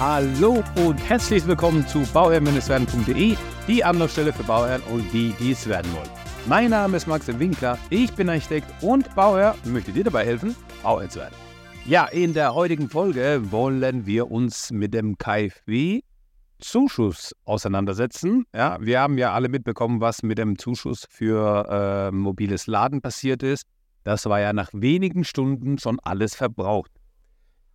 [0.00, 3.36] Hallo und herzlich willkommen zu bauherr-werden.de,
[3.68, 6.08] die Anlaufstelle für Bauherren und die, die es werden wollen.
[6.46, 10.56] Mein Name ist Max Winkler, ich bin Architekt und Bauherr und möchte dir dabei helfen,
[10.82, 11.34] Bauherr zu werden.
[11.84, 16.00] Ja, in der heutigen Folge wollen wir uns mit dem KfW
[16.60, 18.46] Zuschuss auseinandersetzen.
[18.54, 23.42] Ja, wir haben ja alle mitbekommen, was mit dem Zuschuss für äh, mobiles Laden passiert
[23.42, 23.64] ist.
[24.04, 26.90] Das war ja nach wenigen Stunden schon alles verbraucht.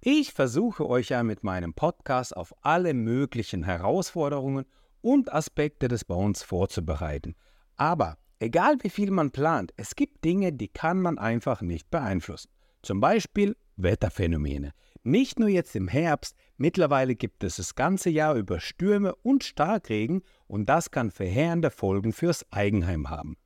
[0.07, 4.65] Ich versuche euch ja mit meinem Podcast auf alle möglichen Herausforderungen
[5.01, 7.33] und Aspekte des Bauens vorzubereiten.
[7.75, 12.51] Aber egal wie viel man plant, es gibt Dinge, die kann man einfach nicht beeinflussen.
[12.83, 14.73] Zum Beispiel Wetterphänomene.
[15.01, 20.21] Nicht nur jetzt im Herbst, mittlerweile gibt es das ganze Jahr über Stürme und Starkregen
[20.45, 23.37] und das kann verheerende Folgen fürs Eigenheim haben.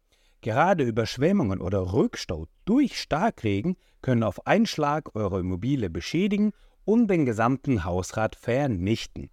[0.41, 6.53] Gerade Überschwemmungen oder Rückstau durch Starkregen können auf einen Schlag eure Immobilie beschädigen
[6.85, 9.29] und den gesamten Hausrat vernichten.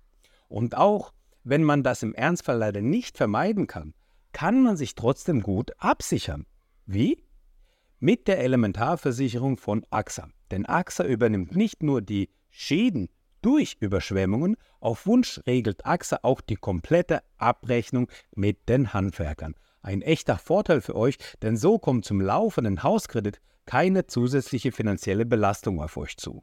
[0.48, 1.12] Und auch
[1.45, 3.95] wenn man das im Ernstfall leider nicht vermeiden kann,
[4.33, 6.45] kann man sich trotzdem gut absichern.
[6.86, 7.23] Wie?
[8.00, 10.28] Mit der Elementarversicherung von AXA.
[10.50, 13.08] Denn AXA übernimmt nicht nur die Schäden
[13.42, 19.55] durch Überschwemmungen, auf Wunsch regelt AXA auch die komplette Abrechnung mit den Handwerkern.
[19.87, 25.81] Ein echter Vorteil für euch, denn so kommt zum laufenden Hauskredit keine zusätzliche finanzielle Belastung
[25.81, 26.41] auf euch zu.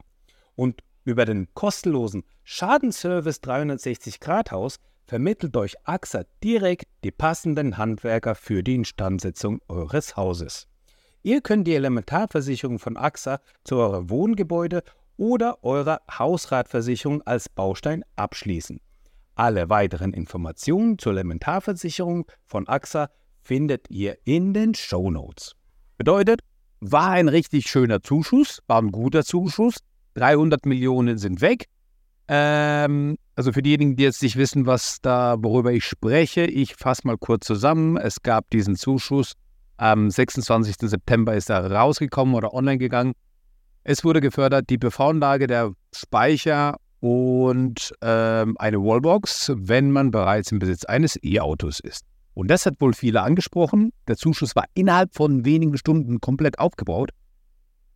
[0.56, 8.34] Und über den kostenlosen Schadenservice 360 Grad Haus vermittelt euch AXA direkt die passenden Handwerker
[8.34, 10.66] für die Instandsetzung eures Hauses.
[11.22, 14.82] Ihr könnt die Elementarversicherung von AXA zu eurem Wohngebäude
[15.18, 18.80] oder eurer Hausratversicherung als Baustein abschließen.
[19.34, 23.10] Alle weiteren Informationen zur Elementarversicherung von AXA
[23.44, 25.52] findet ihr in den Show Notes.
[25.98, 26.40] Bedeutet,
[26.80, 29.76] war ein richtig schöner Zuschuss, war ein guter Zuschuss.
[30.14, 31.66] 300 Millionen sind weg.
[32.28, 37.06] Ähm, also für diejenigen, die jetzt nicht wissen, was da, worüber ich spreche, ich fasse
[37.06, 37.96] mal kurz zusammen.
[37.96, 39.32] Es gab diesen Zuschuss.
[39.76, 40.76] Am 26.
[40.80, 43.12] September ist er rausgekommen oder online gegangen.
[43.82, 50.58] Es wurde gefördert die PV-Anlage, der Speicher und ähm, eine Wallbox, wenn man bereits im
[50.58, 52.04] Besitz eines E-Autos ist.
[52.34, 53.92] Und das hat wohl viele angesprochen.
[54.08, 57.10] Der Zuschuss war innerhalb von wenigen Stunden komplett aufgebaut.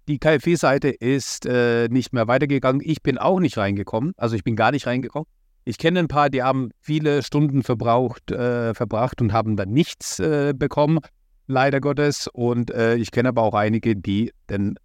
[0.06, 2.80] Die KfW-Seite ist äh, nicht mehr weitergegangen.
[2.82, 4.14] Ich bin auch nicht reingekommen.
[4.16, 5.26] Also ich bin gar nicht reingekommen.
[5.64, 10.18] Ich kenne ein paar, die haben viele Stunden verbraucht, äh, verbracht und haben dann nichts
[10.18, 11.00] äh, bekommen,
[11.46, 12.26] leider Gottes.
[12.32, 14.76] Und äh, ich kenne aber auch einige, die, denn,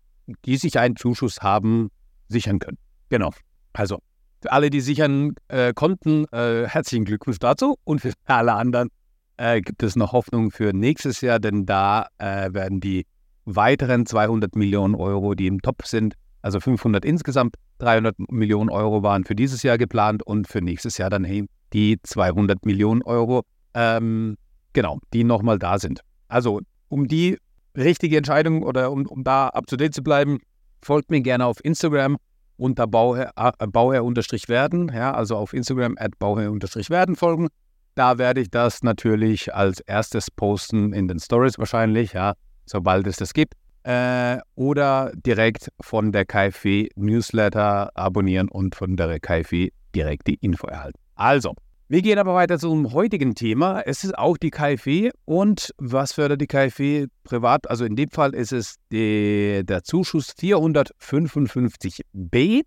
[0.43, 1.89] die sich einen Zuschuss haben
[2.27, 2.77] sichern können.
[3.07, 3.31] Genau.
[3.71, 3.99] Also
[4.41, 7.77] für alle, die sichern äh, konnten, äh, herzlichen Glückwunsch dazu.
[7.85, 8.89] Und für alle anderen
[9.37, 13.05] äh, gibt es noch Hoffnung für nächstes Jahr, denn da äh, werden die
[13.45, 19.23] weiteren 200 Millionen Euro, die im Topf sind, also 500 insgesamt, 300 Millionen Euro waren
[19.23, 23.43] für dieses Jahr geplant und für nächstes Jahr dann hey, die 200 Millionen Euro,
[23.73, 24.35] ähm,
[24.73, 26.01] genau, die nochmal da sind.
[26.27, 27.37] Also um die
[27.75, 30.39] richtige Entscheidung oder um, um da up to date zu bleiben,
[30.81, 32.17] folgt mir gerne auf Instagram
[32.57, 37.47] unter Bauherr-werden, äh, ja, also auf Instagram at Bauherr-werden folgen.
[37.95, 42.33] Da werde ich das natürlich als erstes posten in den Stories wahrscheinlich, ja,
[42.65, 43.53] sobald es das gibt.
[43.83, 50.67] Äh, oder direkt von der KfW Newsletter abonnieren und von der KfW direkt die Info
[50.67, 50.99] erhalten.
[51.15, 51.53] Also,
[51.89, 53.81] wir gehen aber weiter zum heutigen Thema.
[53.81, 57.69] Es ist auch die KfW und was fördert die KfW privat?
[57.69, 62.63] Also in dem Fall ist es die, der Zuschuss 455b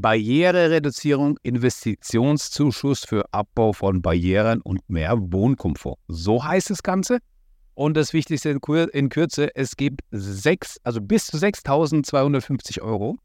[0.00, 5.98] Barrierereduzierung, Investitionszuschuss für Abbau von Barrieren und mehr Wohnkomfort.
[6.08, 7.18] So heißt das Ganze.
[7.74, 8.58] Und das Wichtigste
[8.92, 13.16] in Kürze, es gibt sechs, also bis zu 6.250 Euro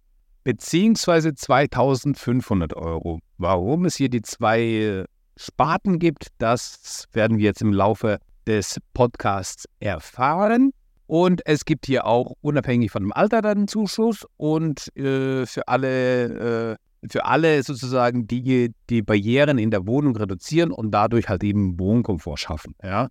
[0.44, 3.20] beziehungsweise 2.500 Euro.
[3.38, 5.06] Warum es hier die zwei
[5.38, 10.72] Sparten gibt, das werden wir jetzt im Laufe des Podcasts erfahren.
[11.10, 16.76] Und es gibt hier auch unabhängig von dem Alter dann Zuschuss und äh, für alle,
[17.02, 21.80] äh, für alle sozusagen, die die Barrieren in der Wohnung reduzieren und dadurch halt eben
[21.80, 22.76] Wohnkomfort schaffen.
[22.84, 23.08] Ja.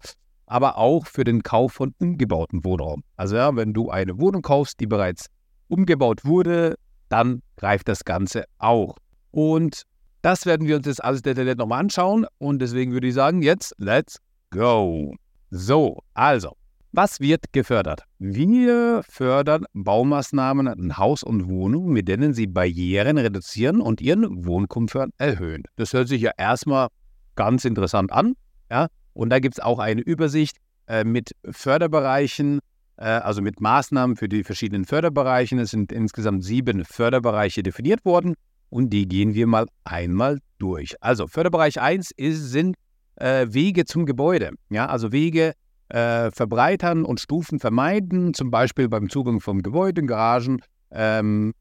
[0.47, 3.03] Aber auch für den Kauf von umgebauten Wohnraum.
[3.17, 5.27] Also ja, wenn du eine Wohnung kaufst, die bereits
[5.67, 6.77] umgebaut wurde,
[7.09, 8.97] dann greift das Ganze auch.
[9.33, 9.83] Und
[10.23, 12.27] das werden wir uns jetzt alles detailliert nochmal anschauen.
[12.39, 14.21] Und deswegen würde ich sagen, jetzt let's
[14.51, 15.17] go.
[15.51, 16.55] So, also,
[16.93, 18.05] was wird gefördert?
[18.19, 25.11] Wir fördern Baumaßnahmen in Haus und Wohnung, mit denen sie Barrieren reduzieren und ihren Wohnkomfort
[25.19, 25.64] erhöhen.
[25.76, 26.88] Das hört sich ja erstmal
[27.37, 28.35] ganz interessant an.
[28.70, 28.88] Ja?
[29.12, 30.56] Und da gibt es auch eine Übersicht
[30.87, 32.61] äh, mit Förderbereichen,
[32.96, 35.61] äh, also mit Maßnahmen für die verschiedenen Förderbereiche.
[35.61, 38.34] Es sind insgesamt sieben Förderbereiche definiert worden.
[38.70, 40.94] und die gehen wir mal einmal durch.
[41.00, 42.76] Also Förderbereich 1 ist, sind
[43.17, 44.52] äh, Wege zum Gebäude.
[44.70, 45.55] Ja, also Wege
[45.88, 51.55] äh, verbreitern und Stufen vermeiden, zum Beispiel beim Zugang vom Gebäude, Garagen, ähm,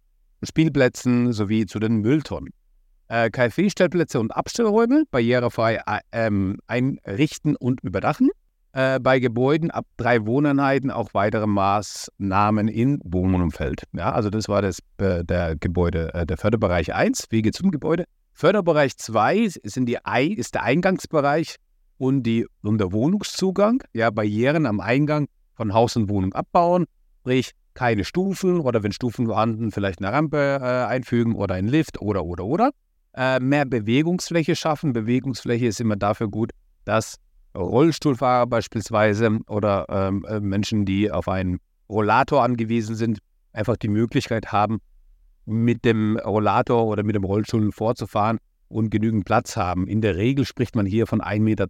[0.44, 2.52] Spielplätzen sowie zu den Mülltonnen.
[3.10, 8.30] Äh, KfW-Stellplätze und Abstellräume barrierefrei äh, ähm, einrichten und überdachen.
[8.74, 13.84] Äh, bei Gebäuden ab drei Wohneinheiten auch weitere Maßnahmen in Wohnumfeld.
[13.94, 18.04] Ja, also das war das, äh, der Gebäude, äh, der Förderbereich 1, Wege zum Gebäude.
[18.34, 19.98] Förderbereich 2 sind die,
[20.36, 21.56] ist der Eingangsbereich
[21.98, 23.84] und, die, und der Wohnungszugang.
[23.94, 26.86] Ja, Barrieren am Eingang von Haus und Wohnung abbauen,
[27.22, 32.02] sprich keine Stufen oder wenn Stufen vorhanden, vielleicht eine Rampe äh, einfügen oder einen Lift
[32.02, 32.72] oder, oder, oder.
[33.16, 34.94] Äh, mehr Bewegungsfläche schaffen.
[34.94, 36.52] Bewegungsfläche ist immer dafür gut,
[36.86, 37.18] dass
[37.56, 41.60] Rollstuhlfahrer beispielsweise oder ähm, äh, Menschen, die auf einen
[41.90, 43.20] Rollator angewiesen sind,
[43.54, 44.80] einfach die Möglichkeit haben,
[45.46, 48.40] mit dem Rollator oder mit dem Rollstuhl vorzufahren
[48.70, 49.88] und genügend Platz haben.
[49.88, 51.66] In der Regel spricht man hier von 1,20 Meter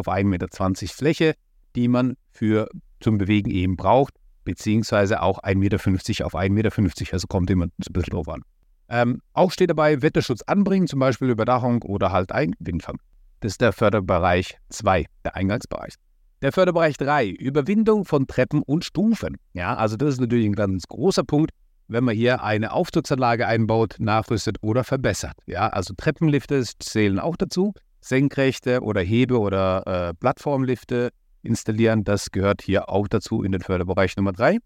[0.00, 0.48] auf 1,20 Meter
[0.94, 1.34] Fläche,
[1.74, 2.68] die man für
[3.00, 4.14] zum Bewegen eben braucht
[4.46, 7.12] beziehungsweise auch 1,50 Meter auf 1,50 Meter.
[7.12, 8.40] Also kommt immer ein bisschen drauf an.
[8.88, 12.98] Ähm, auch steht dabei Wetterschutz anbringen, zum Beispiel Überdachung oder halt ein Windfang.
[13.40, 15.94] Das ist der Förderbereich 2, der Eingangsbereich.
[16.40, 19.36] Der Förderbereich 3, Überwindung von Treppen und Stufen.
[19.52, 21.50] Ja, also das ist natürlich ein ganz großer Punkt,
[21.88, 25.36] wenn man hier eine Aufzugsanlage einbaut, nachrüstet oder verbessert.
[25.46, 27.72] Ja, also Treppenlifte zählen auch dazu.
[28.00, 31.10] Senkrechte oder Hebe- oder äh, Plattformlifte,
[31.42, 32.04] installieren.
[32.04, 34.58] Das gehört hier auch dazu in den Förderbereich Nummer 3.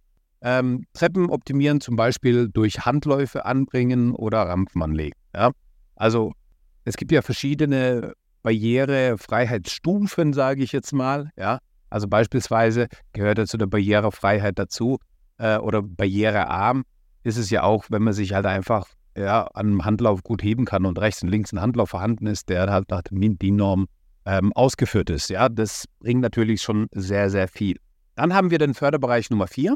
[0.43, 5.19] Ähm, Treppen optimieren zum Beispiel durch Handläufe anbringen oder Rampen anlegen.
[5.35, 5.51] Ja?
[5.97, 6.33] Also
[6.85, 11.31] es gibt ja verschiedene Barrierefreiheitsstufen, sage ich jetzt mal.
[11.37, 11.59] Ja?
[11.91, 14.99] Also beispielsweise gehört ja zu der Barrierefreiheit dazu
[15.39, 16.85] äh, oder barrierearm
[17.23, 18.87] ist es ja auch, wenn man sich halt einfach
[19.17, 22.49] ja, an einem Handlauf gut heben kann und rechts und links ein Handlauf vorhanden ist,
[22.49, 23.87] der halt nach den DIN-Normen
[24.27, 25.31] ähm, ausgeführt ist.
[25.31, 27.77] Ja, das bringt natürlich schon sehr, sehr viel.
[28.15, 29.75] Dann haben wir den Förderbereich Nummer 4,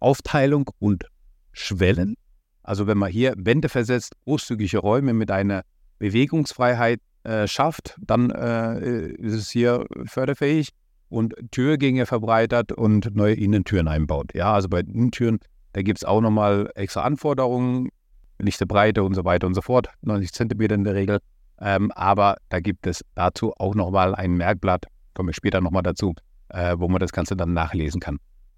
[0.00, 1.06] Aufteilung und
[1.52, 2.16] Schwellen.
[2.62, 5.62] Also wenn man hier Wände versetzt, großzügige Räume mit einer
[5.98, 10.70] Bewegungsfreiheit äh, schafft, dann äh, ist es hier förderfähig
[11.08, 14.34] und Türgänge verbreitert und neue Innentüren einbaut.
[14.34, 15.38] Ja, also bei Innentüren,
[15.76, 17.90] da gibt es auch nochmal extra Anforderungen,
[18.38, 21.18] lichte Breite und so weiter und so fort, 90 Zentimeter in der Regel.
[21.60, 26.14] Ähm, aber da gibt es dazu auch nochmal ein Merkblatt, komme ich später nochmal dazu,
[26.48, 28.16] äh, wo man das Ganze dann nachlesen kann.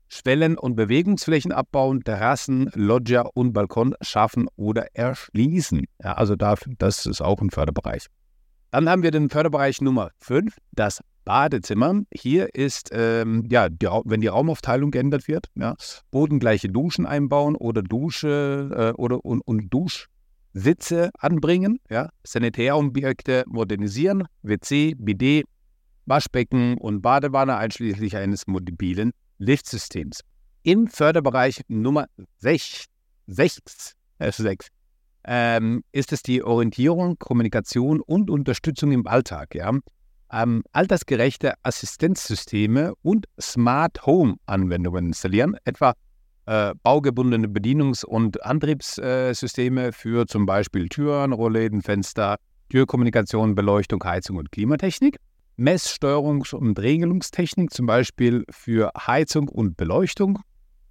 [0.09, 5.87] Schwellen- und Bewegungsflächen abbauen, Terrassen, Loggia und Balkon schaffen oder erschließen.
[6.01, 8.07] Ja, also dafür, das ist auch ein Förderbereich.
[8.71, 12.01] Dann haben wir den Förderbereich Nummer 5, das Badezimmer.
[12.11, 15.77] Hier ist, ähm, ja, die, wenn die Raumaufteilung geändert wird, ja,
[16.11, 20.07] bodengleiche Duschen einbauen oder Dusche äh, oder und, und Dusch,
[20.55, 25.45] Sitze anbringen, ja, Sanitärobjekte modernisieren, WC, BD,
[26.07, 30.21] Waschbecken und Badewanne einschließlich eines mobilen Liftsystems.
[30.63, 32.07] Im Förderbereich Nummer
[32.39, 32.87] 6,
[33.27, 34.69] 6, äh 6
[35.25, 39.55] ähm, ist es die Orientierung, Kommunikation und Unterstützung im Alltag.
[39.55, 39.73] Ja?
[40.31, 45.95] Ähm, altersgerechte Assistenzsysteme und Smart Home Anwendungen installieren, etwa
[46.47, 52.37] äh, baugebundene Bedienungs- und Antriebssysteme für zum Beispiel Türen, Rollläden, Fenster,
[52.71, 55.19] Türkommunikation, Beleuchtung, Heizung und Klimatechnik.
[55.59, 60.39] Messsteuerungs- und Regelungstechnik, zum Beispiel für Heizung und Beleuchtung.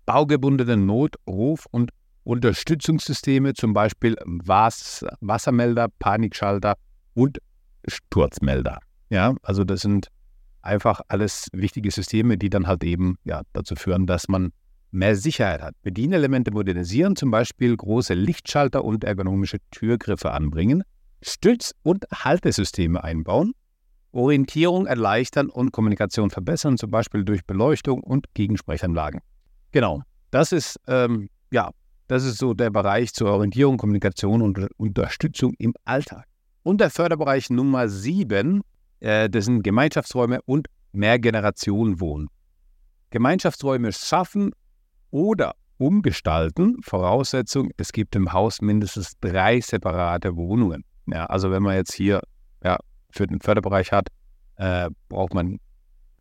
[0.05, 1.91] Baugebundene Notruf- und
[2.23, 6.75] Unterstützungssysteme, zum Beispiel Was Wassermelder, Panikschalter
[7.13, 7.39] und
[7.87, 8.79] Sturzmelder.
[9.09, 10.07] Ja, also das sind
[10.61, 14.51] einfach alles wichtige Systeme, die dann halt eben ja, dazu führen, dass man
[14.91, 15.75] mehr Sicherheit hat.
[15.81, 20.83] Bedienelemente modernisieren, zum Beispiel große Lichtschalter und ergonomische Türgriffe anbringen,
[21.21, 23.53] Stütz- und Haltesysteme einbauen,
[24.11, 29.21] Orientierung erleichtern und Kommunikation verbessern, zum Beispiel durch Beleuchtung und Gegensprechanlagen.
[29.71, 31.71] Genau, das ist ähm, ja,
[32.07, 36.25] das ist so der Bereich zur Orientierung, Kommunikation und Unterstützung im Alltag.
[36.63, 38.63] Und der Förderbereich Nummer 7, äh,
[38.99, 42.29] das sind Gemeinschaftsräume und Mehrgenerationenwohnen.
[43.11, 44.51] Gemeinschaftsräume schaffen
[45.11, 46.77] oder umgestalten.
[46.81, 50.83] Voraussetzung, es gibt im Haus mindestens drei separate Wohnungen.
[51.07, 52.21] Ja, also wenn man jetzt hier
[52.63, 52.77] ja,
[53.11, 54.09] für den Förderbereich hat,
[54.55, 55.59] äh, braucht man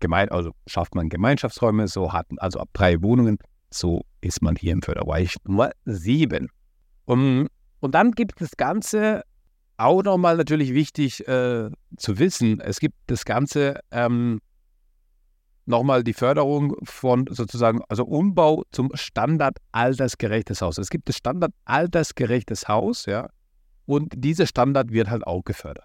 [0.00, 3.38] gemein, also schafft man Gemeinschaftsräume, so hat also ab drei Wohnungen,
[3.70, 6.48] so ist man hier im Förderbereich Nummer sieben.
[7.06, 7.48] Um,
[7.80, 9.22] und dann gibt das Ganze
[9.76, 14.40] auch nochmal natürlich wichtig äh, zu wissen, es gibt das Ganze ähm,
[15.66, 20.78] nochmal die Förderung von sozusagen, also Umbau zum Standard altersgerechtes Haus.
[20.78, 23.28] Es gibt das Standard altersgerechtes Haus, ja.
[23.84, 25.84] Und dieser Standard wird halt auch gefördert.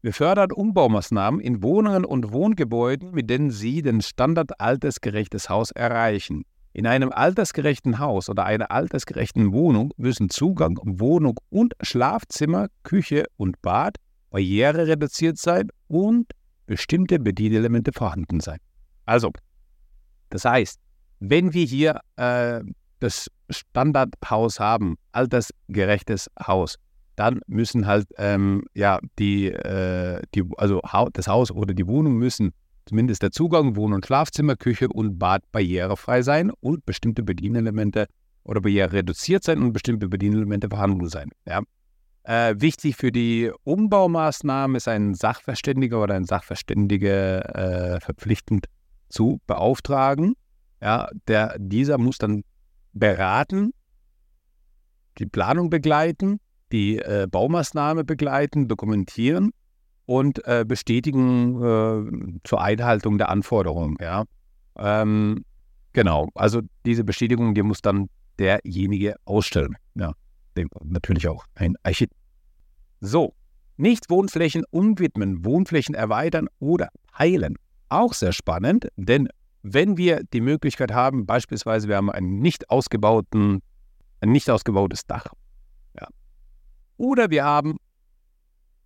[0.00, 6.44] Wir fördern Umbaumaßnahmen in Wohnungen und Wohngebäuden, mit denen Sie den Standard altersgerechtes Haus erreichen.
[6.72, 13.60] In einem altersgerechten Haus oder einer altersgerechten Wohnung müssen Zugang, Wohnung und Schlafzimmer, Küche und
[13.62, 13.96] Bad
[14.30, 16.32] barrierereduziert sein und
[16.66, 18.58] bestimmte Bedienelemente vorhanden sein.
[19.06, 19.32] Also,
[20.30, 20.78] das heißt,
[21.20, 22.60] wenn wir hier äh,
[23.00, 26.76] das Standardhaus haben, altersgerechtes Haus,
[27.16, 30.80] dann müssen halt ähm, ja die, äh, die also
[31.12, 32.52] das Haus oder die Wohnung müssen
[32.88, 38.06] zumindest der Zugang, Wohn- und Schlafzimmer, Küche und Bad barrierefrei sein und bestimmte Bedienelemente
[38.44, 41.30] oder barriere reduziert sein und bestimmte Bedienelemente vorhanden sein.
[41.46, 41.62] Ja.
[42.24, 48.66] Äh, wichtig für die Umbaumaßnahmen ist ein Sachverständiger oder ein Sachverständige äh, verpflichtend
[49.08, 50.34] zu beauftragen.
[50.80, 52.44] Ja, der, dieser muss dann
[52.92, 53.72] beraten,
[55.18, 56.40] die Planung begleiten
[56.72, 59.52] die äh, Baumaßnahme begleiten, dokumentieren
[60.08, 63.98] und äh, bestätigen äh, zur Einhaltung der Anforderungen.
[64.00, 64.24] Ja?
[64.78, 65.44] Ähm,
[65.92, 69.76] genau, also diese Bestätigung, die muss dann derjenige ausstellen.
[69.94, 70.12] Ja,
[70.82, 72.18] natürlich auch ein Architekt.
[73.00, 73.34] So,
[73.76, 77.56] nicht Wohnflächen umwidmen, Wohnflächen erweitern oder heilen.
[77.90, 79.28] Auch sehr spannend, denn
[79.62, 83.60] wenn wir die Möglichkeit haben, beispielsweise wir haben einen nicht ausgebauten,
[84.22, 85.26] ein nicht ausgebautes Dach
[86.98, 87.78] oder wir haben,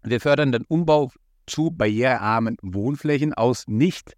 [0.02, 1.10] wir fördern den Umbau
[1.46, 4.14] zu barrierearmen Wohnflächen aus nicht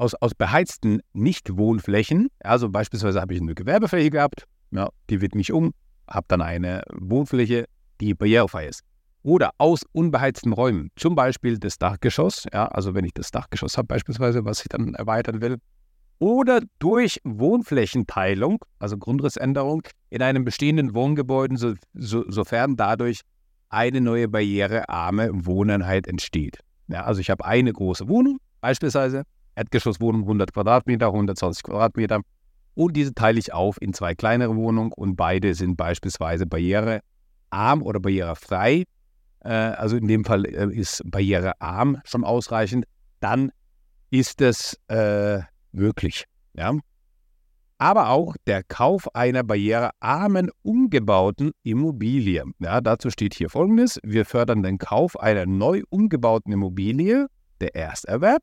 [0.00, 2.28] aus, aus beheizten Nicht-Wohnflächen.
[2.40, 5.72] Also beispielsweise habe ich eine Gewerbefläche gehabt, ja, die widme ich um,
[6.08, 7.66] habe dann eine Wohnfläche,
[8.00, 8.80] die barrierefrei ist.
[9.22, 13.88] Oder aus unbeheizten Räumen, zum Beispiel das Dachgeschoss, ja, also wenn ich das Dachgeschoss habe
[13.88, 15.58] beispielsweise, was ich dann erweitern will,
[16.18, 23.20] oder durch Wohnflächenteilung, also Grundrissänderung, in einem bestehenden Wohngebäude, so, so, sofern dadurch
[23.70, 26.58] eine neue barrierearme Wohneinheit entsteht.
[26.88, 29.24] Ja, also ich habe eine große Wohnung, beispielsweise
[29.54, 32.20] Erdgeschosswohnung 100 Quadratmeter, 120 Quadratmeter,
[32.74, 38.00] und diese teile ich auf in zwei kleinere Wohnungen und beide sind beispielsweise barrierearm oder
[38.00, 38.84] barrierefrei.
[39.40, 42.86] Äh, also in dem Fall äh, ist barrierearm schon ausreichend.
[43.20, 43.50] Dann
[44.10, 45.40] ist es äh,
[45.72, 46.24] möglich.
[46.54, 46.74] Ja?
[47.80, 52.44] Aber auch der Kauf einer barrierearmen, umgebauten Immobilie.
[52.58, 53.98] Ja, dazu steht hier folgendes.
[54.02, 57.28] Wir fördern den Kauf einer neu umgebauten Immobilie,
[57.62, 58.42] der Ersterwerb.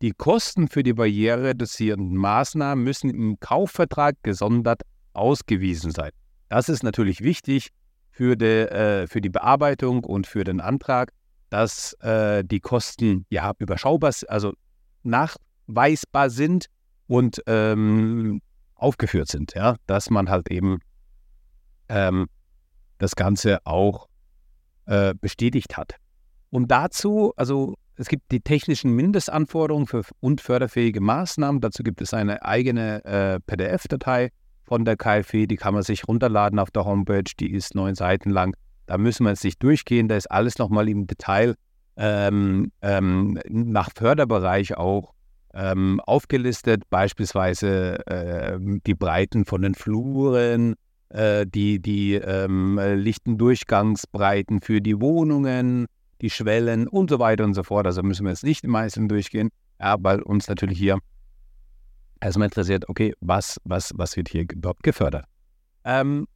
[0.00, 4.80] Die Kosten für die barrierereduzierenden Maßnahmen müssen im Kaufvertrag gesondert
[5.12, 6.10] ausgewiesen sein.
[6.48, 7.68] Das ist natürlich wichtig
[8.10, 11.12] für die, äh, für die Bearbeitung und für den Antrag,
[11.50, 14.54] dass äh, die Kosten ja überschaubar, also
[15.02, 15.36] nach
[15.66, 16.68] nachweisbar sind
[17.06, 18.40] und ähm,
[18.82, 20.78] aufgeführt sind, ja, dass man halt eben
[21.88, 22.26] ähm,
[22.98, 24.08] das Ganze auch
[24.86, 25.96] äh, bestätigt hat.
[26.50, 31.60] Und dazu, also es gibt die technischen Mindestanforderungen für und förderfähige Maßnahmen.
[31.60, 34.30] Dazu gibt es eine eigene äh, PDF-Datei
[34.64, 38.30] von der KfW, die kann man sich runterladen auf der Homepage, die ist neun Seiten
[38.30, 38.56] lang.
[38.86, 41.54] Da müssen wir jetzt nicht durchgehen, da ist alles nochmal im Detail
[41.96, 45.12] ähm, ähm, nach Förderbereich auch
[45.54, 50.74] ähm, aufgelistet, beispielsweise äh, die Breiten von den Fluren,
[51.10, 55.86] äh, die, die ähm, lichten Durchgangsbreiten für die Wohnungen,
[56.20, 57.86] die Schwellen und so weiter und so fort.
[57.86, 60.98] Also müssen wir jetzt nicht im Einzelnen durchgehen, ja, weil uns natürlich hier
[62.20, 65.26] erstmal interessiert, okay, was, was, was wird hier überhaupt gefördert?
[65.84, 66.26] Ähm,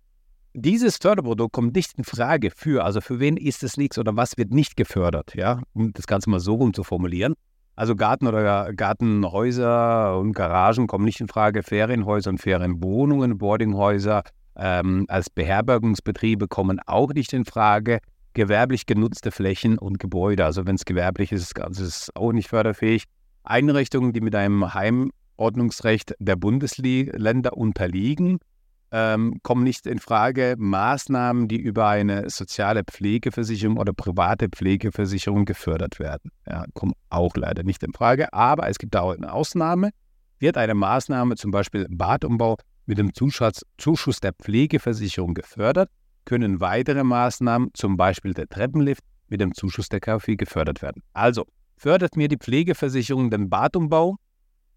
[0.52, 4.36] dieses Förderprodukt kommt nicht in Frage für, also für wen ist es nichts oder was
[4.36, 7.34] wird nicht gefördert, ja, um das Ganze mal so rum zu formulieren.
[7.76, 11.62] Also Garten oder Gartenhäuser und Garagen kommen nicht in Frage.
[11.62, 14.22] Ferienhäuser und Ferienwohnungen, Boardinghäuser
[14.56, 17.98] ähm, als Beherbergungsbetriebe kommen auch nicht in Frage.
[18.32, 23.04] Gewerblich genutzte Flächen und Gebäude, also wenn es gewerblich ist, ist es auch nicht förderfähig.
[23.44, 28.38] Einrichtungen, die mit einem Heimordnungsrecht der Bundesländer unterliegen,
[28.92, 30.54] ähm, kommen nicht in Frage.
[30.58, 37.62] Maßnahmen, die über eine soziale Pflegeversicherung oder private Pflegeversicherung gefördert werden, ja, kommen auch leider
[37.62, 38.32] nicht in Frage.
[38.32, 39.90] Aber es gibt auch eine Ausnahme.
[40.38, 45.90] Wird eine Maßnahme, zum Beispiel Badumbau, mit dem Zuschuss, Zuschuss der Pflegeversicherung gefördert,
[46.24, 51.02] können weitere Maßnahmen, zum Beispiel der Treppenlift, mit dem Zuschuss der KfW gefördert werden.
[51.12, 51.44] Also
[51.76, 54.16] fördert mir die Pflegeversicherung den Badumbau,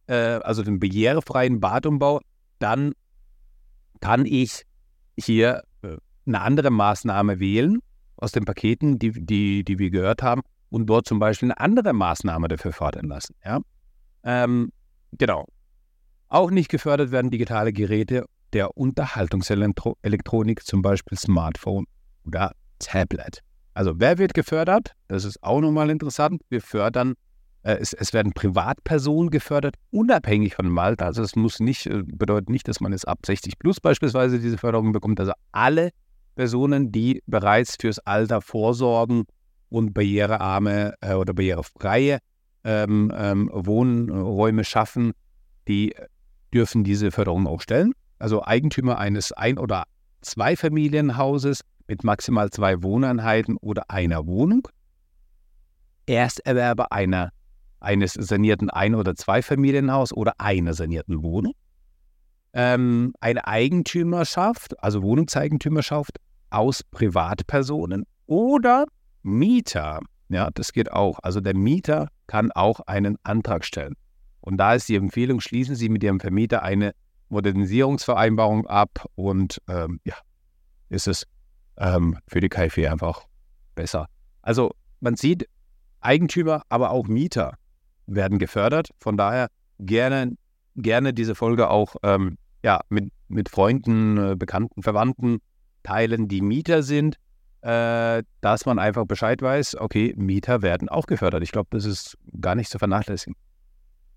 [0.08, 2.20] äh, also den barrierefreien Badumbau,
[2.58, 2.94] dann
[4.00, 4.63] kann ich
[5.18, 7.79] hier äh, eine andere Maßnahme wählen
[8.18, 11.94] aus den Paketen, die, die, die wir gehört haben, und dort zum Beispiel eine andere
[11.94, 13.36] Maßnahme dafür fordern lassen.
[13.44, 13.60] Ja?
[14.24, 14.72] Ähm,
[15.13, 15.46] genau.
[16.27, 21.86] Auch nicht gefördert werden digitale Geräte der Unterhaltungselektronik, zum Beispiel Smartphone
[22.25, 23.41] oder Tablet.
[23.74, 24.94] Also wer wird gefördert?
[25.08, 26.41] Das ist auch nochmal interessant.
[26.50, 27.13] Wir fördern,
[27.63, 31.06] es, es, werden Privatpersonen gefördert, unabhängig von dem Alter.
[31.06, 34.58] Also es muss nicht, äh, bedeutet nicht, dass man jetzt ab 60 plus beispielsweise diese
[34.58, 35.20] Förderung bekommt.
[35.20, 35.89] Also alle
[36.36, 39.25] Personen, die bereits fürs Alter vorsorgen
[39.70, 42.20] und barrierearme äh, oder barrierefreie
[42.63, 45.12] ähm, ähm, Wohnräume schaffen,
[45.68, 45.94] die
[46.54, 47.94] dürfen diese Förderung auch stellen.
[48.20, 49.84] Also Eigentümer eines Ein- oder
[50.22, 54.68] Zweifamilienhauses mit maximal zwei Wohneinheiten oder einer Wohnung,
[56.06, 57.32] Ersterwerber einer,
[57.79, 61.53] eines sanierten Ein- oder Zweifamilienhaus oder einer sanierten Wohnung,
[62.53, 66.17] ähm, eine Eigentümerschaft, also Wohnungseigentümerschaft
[66.50, 68.86] aus Privatpersonen oder
[69.21, 70.00] Mieter.
[70.29, 71.19] Ja, das geht auch.
[71.24, 73.95] Also der Mieter kann auch einen Antrag stellen.
[74.41, 76.93] Und da ist die Empfehlung, schließen Sie mit Ihrem Vermieter eine
[77.29, 80.15] Modernisierungsvereinbarung ab und ähm, ja,
[80.89, 81.25] ist es
[81.77, 83.25] ähm, für die KfW einfach
[83.75, 84.07] besser.
[84.41, 85.48] Also man sieht,
[86.01, 87.53] Eigentümer, aber auch Mieter
[88.10, 88.89] werden gefördert.
[89.00, 89.48] Von daher
[89.80, 90.34] gerne,
[90.75, 95.39] gerne diese Folge auch ähm, ja, mit, mit Freunden, äh, Bekannten, Verwandten
[95.84, 97.16] teilen, die Mieter sind,
[97.62, 101.44] äh, dass man einfach Bescheid weiß, okay, Mieter werden auch gefördert.
[101.44, 103.36] Ich glaube, das ist gar nicht zu vernachlässigen.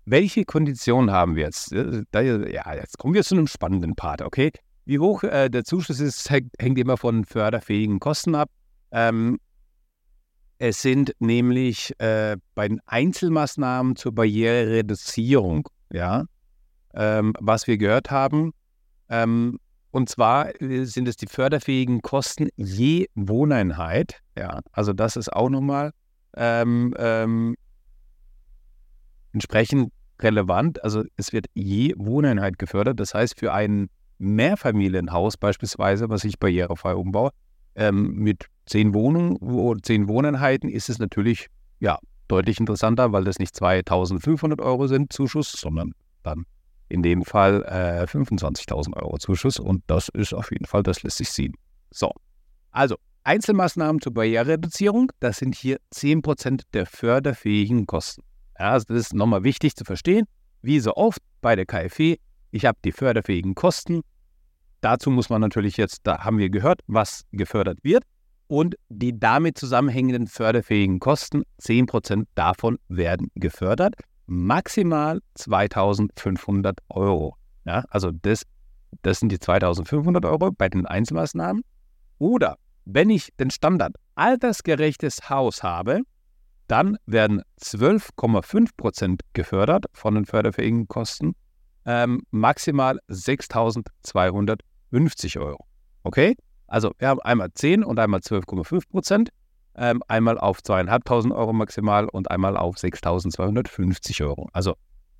[0.05, 1.71] Welche Konditionen haben wir jetzt?
[1.71, 4.51] Äh, ja, jetzt kommen wir zu einem spannenden Part, okay?
[4.85, 8.49] Wie hoch äh, der Zuschuss ist, hängt immer von förderfähigen Kosten ab.
[8.91, 9.39] Ähm,
[10.63, 16.23] es sind nämlich äh, bei den Einzelmaßnahmen zur Barrierereduzierung, ja,
[16.93, 18.53] ähm, was wir gehört haben.
[19.09, 19.59] Ähm,
[19.91, 24.21] und zwar äh, sind es die förderfähigen Kosten je Wohneinheit.
[24.37, 25.91] Ja, also das ist auch nochmal
[26.37, 27.55] ähm, ähm,
[29.33, 29.91] entsprechend
[30.21, 30.81] relevant.
[30.81, 33.01] Also es wird je Wohneinheit gefördert.
[33.01, 37.31] Das heißt, für ein Mehrfamilienhaus beispielsweise, was ich barrierefrei umbaue,
[37.75, 41.47] ähm, mit zehn Wohnungen oder zehn Wohneinheiten ist es natürlich
[41.79, 46.45] ja, deutlich interessanter, weil das nicht 2500 Euro sind Zuschuss, sondern dann
[46.89, 49.59] in dem Fall äh, 25.000 Euro Zuschuss.
[49.59, 51.53] Und das ist auf jeden Fall, das lässt sich sehen.
[51.91, 52.11] So,
[52.71, 58.23] also Einzelmaßnahmen zur Barrierereduzierung, das sind hier 10% der förderfähigen Kosten.
[58.59, 60.25] Ja, also das ist nochmal wichtig zu verstehen.
[60.61, 62.17] Wie so oft bei der KfW,
[62.51, 64.01] ich habe die förderfähigen Kosten.
[64.83, 68.03] Dazu muss man natürlich jetzt, da haben wir gehört, was gefördert wird.
[68.47, 73.95] Und die damit zusammenhängenden förderfähigen Kosten, 10% davon werden gefördert.
[74.25, 77.37] Maximal 2500 Euro.
[77.63, 78.43] Ja, also das,
[79.03, 81.63] das sind die 2500 Euro bei den Einzelmaßnahmen.
[82.17, 86.01] Oder wenn ich den Standard altersgerechtes Haus habe,
[86.67, 91.35] dann werden 12,5 Prozent gefördert von den förderfähigen Kosten,
[91.85, 92.99] ähm, maximal
[94.93, 95.65] 6.250 Euro.
[96.03, 96.35] Okay?
[96.67, 99.29] Also wir haben einmal 10 und einmal 12,5 Prozent,
[99.75, 104.49] ähm, einmal auf 2.500 Euro maximal und einmal auf 6.250 Euro.
[104.53, 104.75] Also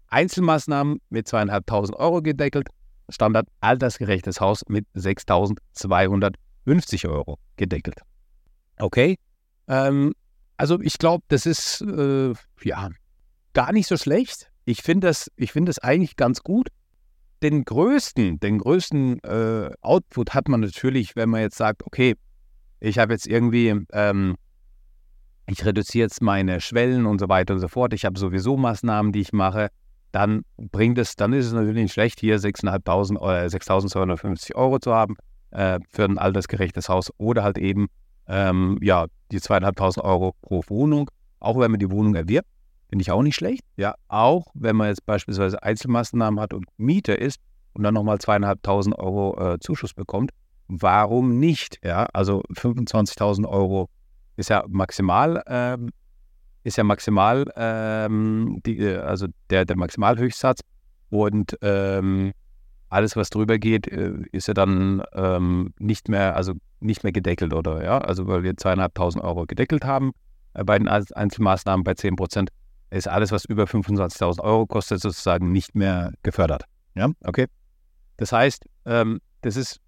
[0.08, 2.70] Einzelmaßnahmen mit 2.500 Euro gedeckelt,
[3.10, 8.00] Standard altersgerechtes Haus mit 6.250 Euro gedeckelt.
[8.78, 9.18] Okay?
[9.68, 10.14] Ähm,
[10.58, 12.34] also ich glaube, das ist äh,
[12.64, 12.90] ja
[13.54, 14.50] gar nicht so schlecht.
[14.66, 16.70] Ich finde das, find das eigentlich ganz gut.
[17.44, 22.16] Den größten, den größten äh, Output hat man natürlich, wenn man jetzt sagt, okay,
[22.80, 24.36] ich habe jetzt irgendwie, ähm,
[25.48, 27.94] ich reduziere jetzt meine Schwellen und so weiter und so fort.
[27.94, 29.68] Ich habe sowieso Maßnahmen, die ich mache.
[30.14, 34.94] Dann bringt es, dann ist es natürlich nicht schlecht, hier 6.500 oder 6.250 Euro zu
[34.94, 35.18] haben
[35.52, 37.88] äh, für ein altersgerechtes Haus oder halt eben
[38.28, 42.48] ähm, ja, die zweieinhalbtausend Euro pro Wohnung, auch wenn man die Wohnung erwirbt,
[42.94, 43.64] finde ich auch nicht schlecht.
[43.76, 47.40] Ja, auch wenn man jetzt beispielsweise Einzelmaßnahmen hat und Mieter ist
[47.74, 50.30] und dann nochmal zweieinhalbtausend Euro äh, Zuschuss bekommt,
[50.68, 51.80] warum nicht?
[51.84, 53.90] Ja, also 25.000 Euro
[54.36, 55.90] ist ja maximal, ähm,
[56.64, 60.60] ist ja maximal, ähm, die, äh, also der, der Maximalhöchstsatz
[61.10, 62.34] und ähm,
[62.90, 67.56] alles, was drüber geht, äh, ist ja dann ähm, nicht mehr, also nicht mehr gedeckelt,
[67.56, 67.84] oder?
[67.84, 70.12] Ja, also weil wir zweieinhalbtausend Euro gedeckelt haben
[70.54, 72.52] äh, bei den Einzelmaßnahmen bei 10 Prozent,
[72.98, 76.66] ist alles, was über 25.000 Euro kostet, sozusagen nicht mehr gefördert.
[76.96, 77.48] Ja, okay.
[78.18, 79.80] Das heißt, ähm, das ist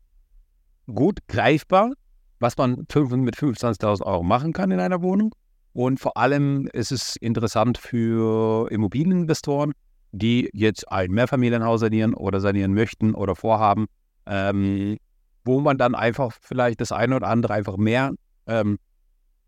[0.87, 1.91] gut greifbar,
[2.39, 5.33] was man mit 25.000 Euro machen kann in einer Wohnung.
[5.73, 9.73] Und vor allem ist es interessant für Immobilieninvestoren,
[10.11, 13.87] die jetzt ein Mehrfamilienhaus sanieren oder sanieren möchten oder vorhaben,
[14.25, 14.97] ähm,
[15.43, 18.13] wo man dann einfach vielleicht das eine oder andere einfach mehr,
[18.47, 18.79] ähm,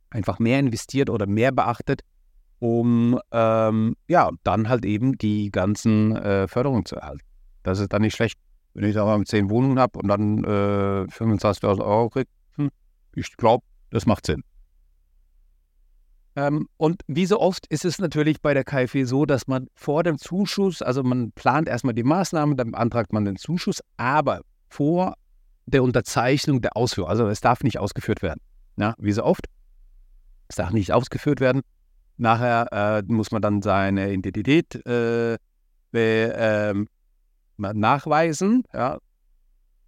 [0.10, 2.02] einfach mehr investiert oder mehr beachtet,
[2.60, 7.26] um ähm, ja dann halt eben die ganzen äh, Förderungen zu erhalten.
[7.63, 8.39] Das ist dann nicht schlecht,
[8.74, 12.30] wenn ich mal zehn Wohnungen habe und dann äh, 25.000 Euro kriege.
[12.56, 12.70] Hm,
[13.15, 14.43] ich glaube, Das macht Sinn.
[16.36, 20.04] Ähm, und wie so oft ist es natürlich bei der KfW so, dass man vor
[20.04, 25.15] dem Zuschuss, also man plant erstmal die Maßnahmen, dann beantragt man den Zuschuss, aber vor
[25.65, 28.39] der Unterzeichnung der Ausführung, also es darf nicht ausgeführt werden.
[28.78, 29.48] Ja, wie so oft.
[30.48, 31.63] Es darf nicht ausgeführt werden.
[32.17, 35.38] Nachher äh, muss man dann seine Identität äh,
[35.91, 36.73] be, äh,
[37.58, 38.97] nachweisen, ja,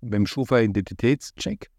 [0.02, 1.70] beim Schufa-Identitätscheck.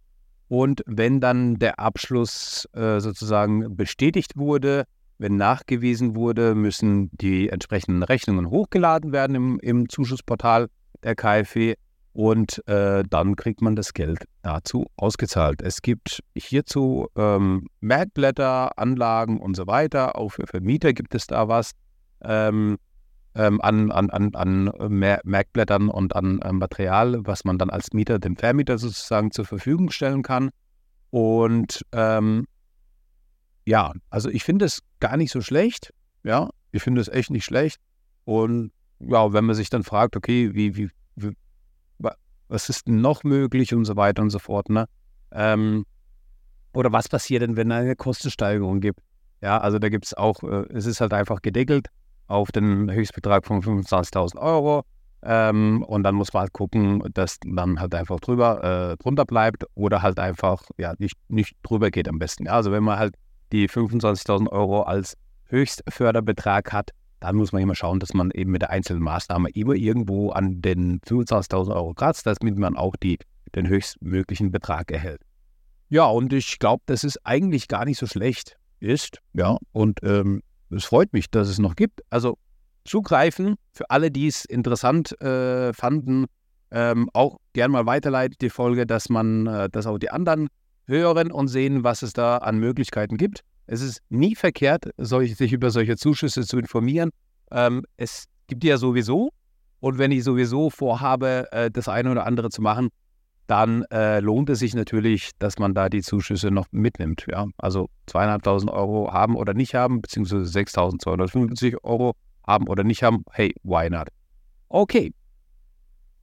[0.48, 4.84] Und wenn dann der Abschluss äh, sozusagen bestätigt wurde,
[5.18, 10.68] wenn nachgewiesen wurde, müssen die entsprechenden Rechnungen hochgeladen werden im, im Zuschussportal
[11.02, 11.74] der KfW
[12.12, 15.62] und äh, dann kriegt man das Geld dazu ausgezahlt.
[15.62, 20.16] Es gibt hierzu ähm, Merkblätter, Anlagen und so weiter.
[20.16, 21.72] Auch für Vermieter gibt es da was.
[22.22, 22.78] Ähm,
[23.36, 24.72] ähm, an, an, an, an
[25.22, 29.90] Merkblättern und an äh, Material, was man dann als Mieter dem Vermieter sozusagen zur Verfügung
[29.90, 30.50] stellen kann.
[31.10, 32.46] Und ähm,
[33.66, 35.92] ja, also ich finde es gar nicht so schlecht.
[36.24, 37.80] Ja, ich finde es echt nicht schlecht.
[38.24, 40.90] Und ja, wenn man sich dann fragt, okay, wie, wie
[42.50, 44.86] was ist denn noch möglich und so weiter und so fort, ne?
[45.32, 45.84] Ähm,
[46.72, 49.00] oder was passiert denn, wenn eine Kostensteigerung gibt?
[49.40, 51.88] Ja, also da gibt es auch, äh, es ist halt einfach gedeckelt
[52.26, 54.84] auf den Höchstbetrag von 25.000 Euro.
[55.22, 59.64] Ähm, und dann muss man halt gucken, dass man halt einfach drüber, äh, drunter bleibt
[59.74, 62.46] oder halt einfach ja, nicht, nicht drüber geht am besten.
[62.46, 63.14] Ja, also wenn man halt
[63.52, 65.14] die 25.000 Euro als
[65.46, 69.74] Höchstförderbetrag hat, dann muss man immer schauen, dass man eben mit der einzelnen Maßnahme immer
[69.74, 73.18] irgendwo an den 25.000 Euro kratzt, damit man auch die,
[73.54, 75.20] den höchstmöglichen Betrag erhält.
[75.90, 79.18] Ja, und ich glaube, dass es eigentlich gar nicht so schlecht ist.
[79.34, 82.00] Ja, und ähm, es freut mich, dass es noch gibt.
[82.10, 82.38] Also
[82.84, 86.26] zugreifen für alle, die es interessant äh, fanden.
[86.70, 90.48] Ähm, auch gern mal weiterleitet die Folge, dass man, äh, dass auch die anderen
[90.86, 93.42] hören und sehen, was es da an Möglichkeiten gibt.
[93.70, 97.10] Es ist nie verkehrt, solch, sich über solche Zuschüsse zu informieren.
[97.52, 99.30] Ähm, es gibt die ja sowieso.
[99.78, 102.88] Und wenn ich sowieso vorhabe, äh, das eine oder andere zu machen,
[103.46, 107.26] dann äh, lohnt es sich natürlich, dass man da die Zuschüsse noch mitnimmt.
[107.30, 107.46] Ja?
[107.58, 113.22] Also zweieinhalbtausend Euro haben oder nicht haben, beziehungsweise 6.250 Euro haben oder nicht haben.
[113.30, 114.08] Hey, why not?
[114.68, 115.14] Okay.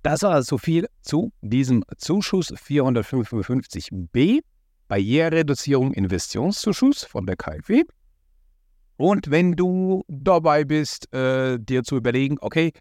[0.04, 4.42] Das war so viel zu diesem Zuschuss 455b,
[4.88, 7.84] Barrierereduzierung Investitionszuschuss von der KfW.
[8.98, 12.72] Und wenn du dabei bist, äh, dir zu überlegen, okay,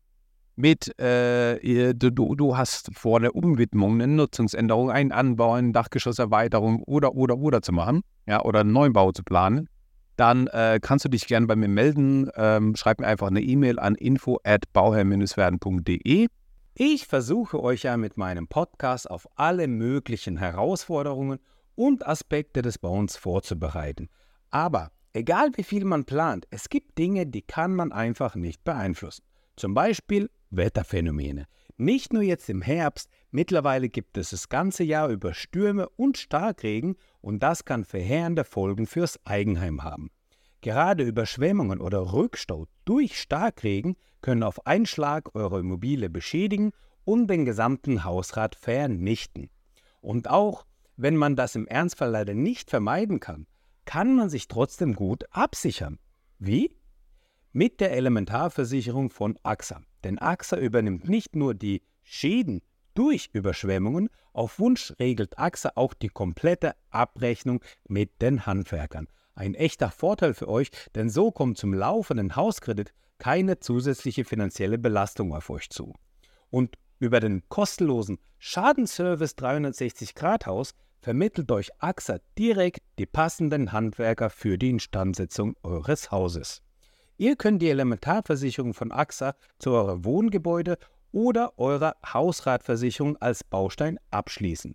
[0.56, 7.14] mit, äh, du, du hast vor der Umwidmung eine Nutzungsänderung, einen Anbau, eine Dachgeschosserweiterung oder,
[7.14, 9.68] oder, oder zu machen, ja, oder einen Neubau zu planen,
[10.16, 12.30] dann äh, kannst du dich gerne bei mir melden.
[12.36, 16.26] Ähm, schreib mir einfach eine E-Mail an info at bauherr-werden.de.
[16.74, 21.38] Ich versuche euch ja mit meinem Podcast auf alle möglichen Herausforderungen
[21.76, 24.08] und Aspekte des Bauens vorzubereiten.
[24.50, 29.24] Aber egal wie viel man plant, es gibt Dinge, die kann man einfach nicht beeinflussen.
[29.54, 31.46] Zum Beispiel Wetterphänomene.
[31.78, 36.96] Nicht nur jetzt im Herbst, mittlerweile gibt es das ganze Jahr über Stürme und Starkregen
[37.20, 40.10] und das kann verheerende Folgen fürs Eigenheim haben.
[40.62, 46.72] Gerade Überschwemmungen oder Rückstau durch Starkregen können auf einen Schlag eure Immobilie beschädigen
[47.04, 49.50] und den gesamten Hausrat vernichten.
[50.00, 53.46] Und auch wenn man das im Ernstfall leider nicht vermeiden kann,
[53.84, 55.98] kann man sich trotzdem gut absichern.
[56.38, 56.76] Wie?
[57.52, 59.82] Mit der Elementarversicherung von AXA.
[60.04, 62.62] Denn AXA übernimmt nicht nur die Schäden
[62.94, 69.08] durch Überschwemmungen, auf Wunsch regelt AXA auch die komplette Abrechnung mit den Handwerkern.
[69.34, 75.34] Ein echter Vorteil für euch, denn so kommt zum laufenden Hauskredit keine zusätzliche finanzielle Belastung
[75.34, 75.94] auf euch zu.
[76.50, 84.30] Und über den kostenlosen Schadenservice 360 Grad Haus vermittelt euch AXA direkt die passenden Handwerker
[84.30, 86.62] für die Instandsetzung eures Hauses.
[87.16, 90.78] Ihr könnt die Elementarversicherung von AXA zu eurem Wohngebäude
[91.12, 94.74] oder eurer Hausratversicherung als Baustein abschließen.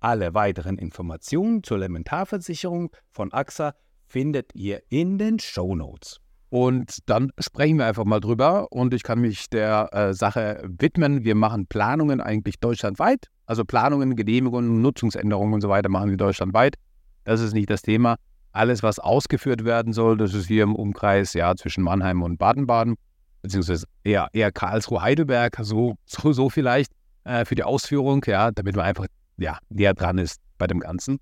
[0.00, 3.74] Alle weiteren Informationen zur Elementarversicherung von AXA
[4.06, 6.20] findet ihr in den Show Notes.
[6.48, 11.24] Und dann sprechen wir einfach mal drüber und ich kann mich der äh, Sache widmen.
[11.24, 13.26] Wir machen Planungen eigentlich deutschlandweit.
[13.46, 16.76] Also Planungen, Genehmigungen, Nutzungsänderungen und so weiter machen wir deutschlandweit.
[17.24, 18.16] Das ist nicht das Thema
[18.56, 22.96] alles, was ausgeführt werden soll, das ist hier im Umkreis ja, zwischen Mannheim und Baden-Baden,
[23.42, 26.90] beziehungsweise eher, eher Karlsruhe-Heidelberg, so, so, so vielleicht
[27.24, 29.06] äh, für die Ausführung, ja, damit man einfach
[29.36, 31.18] ja, näher dran ist bei dem Ganzen.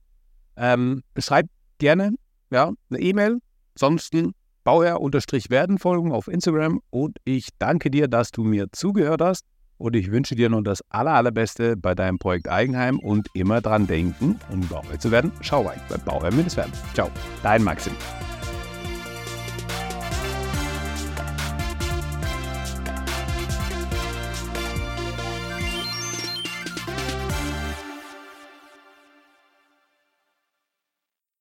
[0.56, 2.14] Ähm, schreibt gerne
[2.50, 3.38] ja, eine E-Mail,
[3.74, 4.32] ansonsten
[4.64, 9.44] Bauherr-Werden folgen auf Instagram und ich danke dir, dass du mir zugehört hast
[9.76, 13.86] und ich wünsche dir nun das aller, allerbeste bei deinem Projekt Eigenheim und immer dran
[13.86, 16.72] denken, um Bauherr zu werden, schau rein bei Bauherr-Werden.
[16.94, 17.10] Ciao,
[17.42, 17.92] dein Maxim.